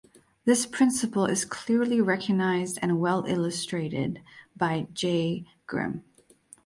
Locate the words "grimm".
5.67-6.03